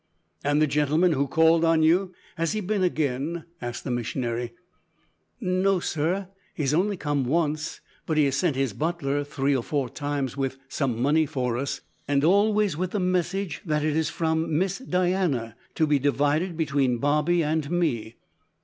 [0.43, 4.53] "And the gentleman who called on you, has he been again?" asked the missionary.
[5.39, 9.61] "No, sir, he has only come once, but he has sent his butler three or
[9.61, 14.09] four times with some money for us, and always with the message that it is
[14.09, 18.15] from Miss Diana, to be divided between Bobby and me.